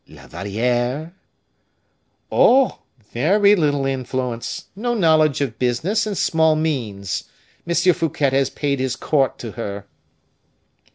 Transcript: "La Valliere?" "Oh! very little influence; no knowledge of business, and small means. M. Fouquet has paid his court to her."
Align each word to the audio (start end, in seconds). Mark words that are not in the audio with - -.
"La 0.07 0.25
Valliere?" 0.25 1.13
"Oh! 2.31 2.79
very 3.13 3.55
little 3.55 3.85
influence; 3.85 4.65
no 4.75 4.95
knowledge 4.95 5.41
of 5.41 5.59
business, 5.59 6.07
and 6.07 6.17
small 6.17 6.55
means. 6.55 7.25
M. 7.67 7.75
Fouquet 7.93 8.31
has 8.31 8.49
paid 8.49 8.79
his 8.79 8.95
court 8.95 9.37
to 9.37 9.51
her." 9.51 9.85